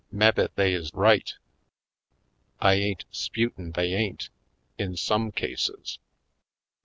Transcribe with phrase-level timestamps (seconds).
[0.11, 1.31] Mebbe they is right—
[2.69, 4.31] I ain't 'sputin' they ain't,
[4.75, 5.99] in some cases.